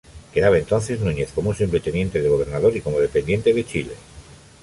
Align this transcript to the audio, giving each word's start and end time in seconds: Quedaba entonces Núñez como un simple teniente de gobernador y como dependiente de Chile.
Quedaba 0.33 0.57
entonces 0.57 0.99
Núñez 0.99 1.31
como 1.31 1.51
un 1.51 1.55
simple 1.55 1.79
teniente 1.79 2.19
de 2.23 2.27
gobernador 2.27 2.75
y 2.75 2.81
como 2.81 2.99
dependiente 2.99 3.53
de 3.53 3.63
Chile. 3.63 3.93